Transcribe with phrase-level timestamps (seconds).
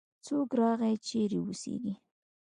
[0.25, 1.93] څوک راغی؟ چیرې اوسیږې؟